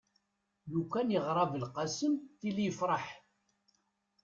lukan 0.73 1.07
yeɣra 1.13 1.45
belqsem 1.51 2.13
tili 2.39 2.63
yefreḥ 2.67 3.05